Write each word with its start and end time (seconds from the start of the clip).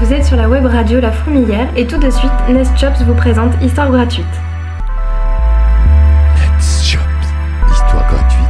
vous 0.00 0.12
êtes 0.12 0.24
sur 0.24 0.36
la 0.36 0.48
web 0.48 0.64
radio 0.64 1.00
La 1.00 1.10
Fourmilière 1.10 1.68
et 1.76 1.84
tout 1.84 1.98
de 1.98 2.08
suite, 2.08 2.30
Nest 2.48 2.70
Chops 2.78 3.02
vous 3.04 3.14
présente 3.14 3.52
Histoire 3.62 3.90
gratuite. 3.90 4.24
Nest 6.36 6.84
Chops, 6.84 7.02
histoire 7.68 8.06
gratuite. 8.08 8.44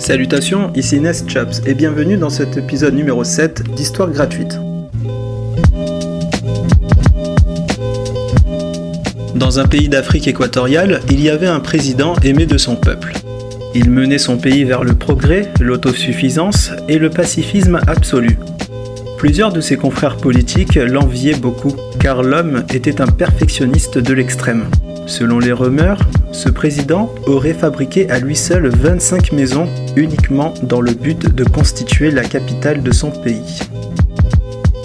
Salutations, 0.00 0.72
ici 0.74 0.98
Nest 1.00 1.30
Chops 1.30 1.62
et 1.64 1.74
bienvenue 1.74 2.16
dans 2.16 2.30
cet 2.30 2.56
épisode 2.56 2.94
numéro 2.94 3.22
7 3.22 3.62
d'Histoire 3.74 4.10
gratuite. 4.10 4.58
Dans 9.36 9.58
un 9.58 9.66
pays 9.66 9.90
d'Afrique 9.90 10.28
équatoriale, 10.28 11.02
il 11.10 11.20
y 11.20 11.28
avait 11.28 11.46
un 11.46 11.60
président 11.60 12.14
aimé 12.22 12.46
de 12.46 12.56
son 12.56 12.74
peuple. 12.74 13.12
Il 13.74 13.90
menait 13.90 14.16
son 14.16 14.38
pays 14.38 14.64
vers 14.64 14.82
le 14.82 14.94
progrès, 14.94 15.52
l'autosuffisance 15.60 16.70
et 16.88 16.98
le 16.98 17.10
pacifisme 17.10 17.78
absolu. 17.86 18.38
Plusieurs 19.18 19.52
de 19.52 19.60
ses 19.60 19.76
confrères 19.76 20.16
politiques 20.16 20.76
l'enviaient 20.76 21.36
beaucoup, 21.36 21.74
car 22.00 22.22
l'homme 22.22 22.64
était 22.72 23.02
un 23.02 23.06
perfectionniste 23.06 23.98
de 23.98 24.14
l'extrême. 24.14 24.64
Selon 25.06 25.38
les 25.38 25.52
rumeurs, 25.52 26.00
ce 26.32 26.48
président 26.48 27.14
aurait 27.26 27.52
fabriqué 27.52 28.08
à 28.08 28.18
lui 28.18 28.36
seul 28.36 28.68
25 28.68 29.32
maisons 29.32 29.68
uniquement 29.96 30.54
dans 30.62 30.80
le 30.80 30.94
but 30.94 31.34
de 31.34 31.44
constituer 31.44 32.10
la 32.10 32.24
capitale 32.24 32.82
de 32.82 32.90
son 32.90 33.10
pays. 33.10 33.60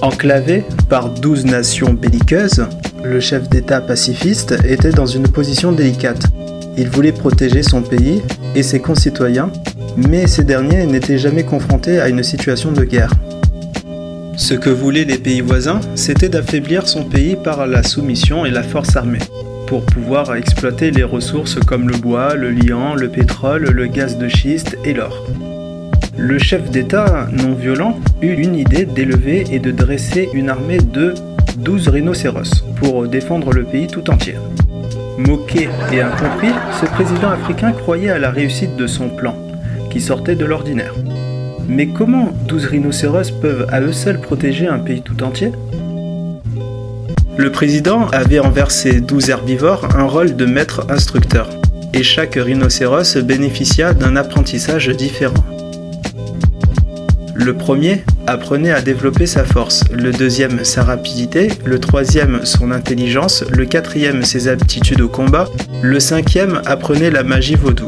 Enclavé 0.01 0.65
par 0.89 1.09
12 1.09 1.45
nations 1.45 1.93
belliqueuses, 1.93 2.65
le 3.03 3.19
chef 3.19 3.49
d'État 3.49 3.81
pacifiste 3.81 4.55
était 4.63 4.91
dans 4.91 5.05
une 5.05 5.27
position 5.27 5.71
délicate. 5.71 6.23
Il 6.77 6.89
voulait 6.89 7.11
protéger 7.11 7.63
son 7.63 7.81
pays 7.81 8.21
et 8.55 8.63
ses 8.63 8.79
concitoyens, 8.79 9.51
mais 9.97 10.27
ces 10.27 10.43
derniers 10.43 10.85
n'étaient 10.85 11.17
jamais 11.17 11.43
confrontés 11.43 11.99
à 11.99 12.09
une 12.09 12.23
situation 12.23 12.71
de 12.71 12.83
guerre. 12.83 13.11
Ce 14.37 14.53
que 14.53 14.69
voulaient 14.69 15.05
les 15.05 15.17
pays 15.17 15.41
voisins, 15.41 15.81
c'était 15.95 16.29
d'affaiblir 16.29 16.87
son 16.87 17.03
pays 17.03 17.35
par 17.35 17.67
la 17.67 17.83
soumission 17.83 18.45
et 18.45 18.51
la 18.51 18.63
force 18.63 18.95
armée, 18.95 19.19
pour 19.67 19.85
pouvoir 19.85 20.35
exploiter 20.35 20.91
les 20.91 21.03
ressources 21.03 21.59
comme 21.59 21.89
le 21.89 21.97
bois, 21.97 22.35
le 22.35 22.51
liant, 22.51 22.95
le 22.95 23.09
pétrole, 23.09 23.63
le 23.63 23.87
gaz 23.87 24.17
de 24.17 24.27
schiste 24.27 24.77
et 24.85 24.93
l'or. 24.93 25.27
Le 26.17 26.37
chef 26.37 26.69
d'État 26.69 27.27
non 27.31 27.53
violent 27.53 27.99
eut 28.21 28.33
une 28.33 28.55
idée 28.55 28.85
d'élever 28.85 29.45
et 29.51 29.59
de 29.59 29.71
dresser 29.71 30.29
une 30.33 30.49
armée 30.49 30.77
de 30.77 31.13
12 31.57 31.89
rhinocéros 31.89 32.63
pour 32.77 33.07
défendre 33.07 33.51
le 33.51 33.63
pays 33.63 33.87
tout 33.87 34.09
entier. 34.09 34.35
Moqué 35.17 35.69
et 35.91 36.01
incompris, 36.01 36.53
ce 36.79 36.85
président 36.87 37.29
africain 37.29 37.71
croyait 37.71 38.09
à 38.09 38.19
la 38.19 38.31
réussite 38.31 38.75
de 38.75 38.87
son 38.87 39.09
plan, 39.09 39.35
qui 39.89 40.01
sortait 40.01 40.35
de 40.35 40.45
l'ordinaire. 40.45 40.93
Mais 41.67 41.87
comment 41.87 42.29
12 42.47 42.65
rhinocéros 42.65 43.31
peuvent 43.31 43.67
à 43.71 43.81
eux 43.81 43.91
seuls 43.91 44.19
protéger 44.19 44.67
un 44.67 44.79
pays 44.79 45.01
tout 45.01 45.23
entier? 45.23 45.51
Le 47.37 47.51
président 47.51 48.07
avait 48.07 48.39
envers 48.39 48.71
ces 48.71 48.99
12 48.99 49.29
herbivores 49.29 49.95
un 49.95 50.03
rôle 50.03 50.35
de 50.35 50.45
maître 50.45 50.85
instructeur, 50.89 51.49
et 51.93 52.03
chaque 52.03 52.35
rhinocéros 52.35 53.17
bénéficia 53.17 53.93
d'un 53.93 54.15
apprentissage 54.15 54.89
différent. 54.89 55.43
Le 57.43 57.55
premier 57.55 58.03
apprenait 58.27 58.71
à 58.71 58.81
développer 58.81 59.25
sa 59.25 59.43
force, 59.43 59.83
le 59.91 60.11
deuxième 60.11 60.63
sa 60.63 60.83
rapidité, 60.83 61.47
le 61.65 61.79
troisième 61.79 62.41
son 62.45 62.69
intelligence, 62.69 63.43
le 63.49 63.65
quatrième 63.65 64.23
ses 64.23 64.47
aptitudes 64.47 65.01
au 65.01 65.09
combat, 65.09 65.47
le 65.81 65.99
cinquième 65.99 66.61
apprenait 66.67 67.09
la 67.09 67.23
magie 67.23 67.55
vaudou, 67.55 67.87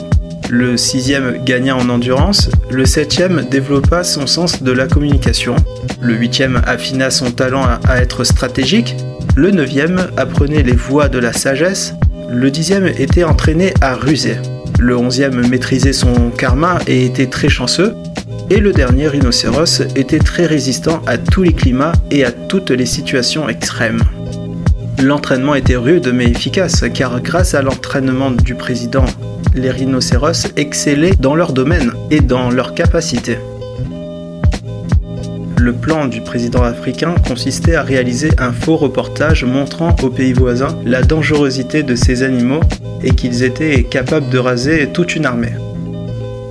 le 0.50 0.76
sixième 0.76 1.44
gagna 1.46 1.76
en 1.76 1.88
endurance, 1.90 2.50
le 2.72 2.86
septième 2.86 3.44
développa 3.44 4.04
son 4.04 4.26
sens 4.26 4.64
de 4.64 4.72
la 4.72 4.88
communication, 4.88 5.56
le 6.02 6.16
huitième 6.16 6.60
affina 6.66 7.12
son 7.12 7.30
talent 7.30 7.64
à 7.88 8.02
être 8.02 8.24
stratégique, 8.24 8.96
le 9.36 9.52
neuvième 9.52 10.08
apprenait 10.18 10.64
les 10.64 10.76
voies 10.76 11.10
de 11.10 11.20
la 11.20 11.32
sagesse, 11.32 11.94
le 12.28 12.50
dixième 12.50 12.88
était 12.88 13.24
entraîné 13.24 13.76
à 13.82 13.94
ruser, 13.94 14.38
le 14.80 14.98
onzième 14.98 15.48
maîtrisait 15.48 15.94
son 15.94 16.32
karma 16.32 16.80
et 16.88 17.06
était 17.06 17.28
très 17.28 17.50
chanceux, 17.50 17.94
et 18.54 18.60
le 18.60 18.72
dernier 18.72 19.08
rhinocéros 19.08 19.82
était 19.96 20.20
très 20.20 20.46
résistant 20.46 21.02
à 21.08 21.18
tous 21.18 21.42
les 21.42 21.54
climats 21.54 21.94
et 22.12 22.24
à 22.24 22.32
toutes 22.32 22.70
les 22.70 22.86
situations 22.86 23.50
extrêmes. 23.50 24.04
L'entraînement 25.02 25.56
était 25.56 25.76
rude 25.76 26.12
mais 26.14 26.26
efficace 26.26 26.86
car 26.94 27.20
grâce 27.20 27.56
à 27.56 27.64
l'entraînement 27.64 28.30
du 28.30 28.54
président, 28.54 29.06
les 29.56 29.72
rhinocéros 29.72 30.54
excellaient 30.56 31.16
dans 31.20 31.34
leur 31.34 31.52
domaine 31.52 31.94
et 32.12 32.20
dans 32.20 32.52
leurs 32.52 32.76
capacités. 32.76 33.40
Le 35.58 35.74
plan 35.74 36.06
du 36.06 36.22
président 36.22 36.62
africain 36.62 37.16
consistait 37.28 37.74
à 37.74 37.82
réaliser 37.82 38.30
un 38.38 38.52
faux 38.52 38.78
reportage 38.78 39.46
montrant 39.46 39.96
aux 40.04 40.12
pays 40.12 40.34
voisins 40.34 40.78
la 40.86 41.02
dangerosité 41.02 41.82
de 41.82 41.96
ces 41.96 42.22
animaux 42.22 42.62
et 43.04 43.16
qu'ils 43.16 43.42
étaient 43.42 43.84
capables 43.84 44.30
de 44.30 44.38
raser 44.38 44.90
toute 44.94 45.16
une 45.16 45.26
armée. 45.26 45.54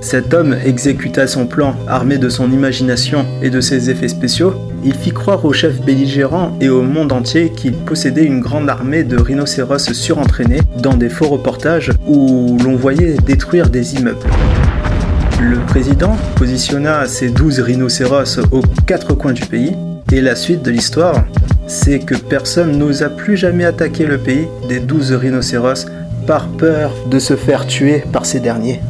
Cet 0.03 0.33
homme 0.33 0.57
exécuta 0.65 1.27
son 1.27 1.45
plan 1.45 1.77
armé 1.87 2.17
de 2.17 2.27
son 2.27 2.51
imagination 2.51 3.25
et 3.41 3.49
de 3.49 3.61
ses 3.61 3.89
effets 3.89 4.09
spéciaux. 4.09 4.53
Il 4.83 4.95
fit 4.95 5.13
croire 5.13 5.45
aux 5.45 5.53
chefs 5.53 5.81
belligérants 5.81 6.57
et 6.59 6.67
au 6.67 6.81
monde 6.81 7.13
entier 7.13 7.51
qu'il 7.51 7.71
possédait 7.71 8.25
une 8.25 8.41
grande 8.41 8.69
armée 8.69 9.05
de 9.05 9.15
rhinocéros 9.15 9.93
surentraînés 9.93 10.59
dans 10.77 10.95
des 10.95 11.07
faux 11.07 11.29
reportages 11.29 11.91
où 12.05 12.57
l'on 12.65 12.75
voyait 12.75 13.15
détruire 13.25 13.69
des 13.69 13.95
immeubles. 13.95 14.27
Le 15.41 15.57
président 15.67 16.17
positionna 16.35 17.07
ses 17.07 17.29
douze 17.29 17.61
rhinocéros 17.61 18.39
aux 18.51 18.61
quatre 18.85 19.13
coins 19.13 19.31
du 19.31 19.45
pays 19.45 19.71
et 20.11 20.19
la 20.19 20.35
suite 20.35 20.63
de 20.63 20.69
l'histoire, 20.69 21.23
c'est 21.65 21.99
que 21.99 22.15
personne 22.15 22.77
n'osa 22.77 23.09
plus 23.09 23.37
jamais 23.37 23.63
attaquer 23.63 24.05
le 24.05 24.17
pays 24.17 24.47
des 24.67 24.81
douze 24.81 25.13
rhinocéros 25.13 25.85
par 26.27 26.49
peur 26.49 26.93
de 27.09 27.19
se 27.19 27.37
faire 27.37 27.65
tuer 27.65 28.03
par 28.11 28.25
ces 28.25 28.41
derniers. 28.41 28.81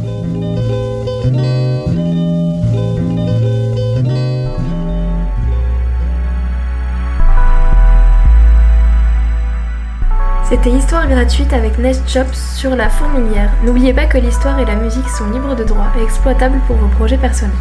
C'était 10.54 10.70
Histoire 10.70 11.08
gratuite 11.08 11.52
avec 11.52 11.80
Nest 11.80 12.08
Chops 12.08 12.38
sur 12.56 12.76
la 12.76 12.88
fourmilière. 12.88 13.52
N'oubliez 13.66 13.92
pas 13.92 14.06
que 14.06 14.20
l'histoire 14.20 14.60
et 14.60 14.66
la 14.66 14.76
musique 14.76 15.10
sont 15.10 15.28
libres 15.32 15.56
de 15.56 15.64
droit 15.64 15.88
et 15.98 16.04
exploitables 16.04 16.60
pour 16.68 16.76
vos 16.76 16.90
projets 16.90 17.18
personnels. 17.18 17.56